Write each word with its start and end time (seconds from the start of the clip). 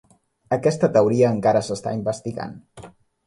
Aquesta 0.55 0.89
teoria 0.95 1.29
encara 1.37 1.63
s'està 1.67 1.93
investigant. 1.99 2.57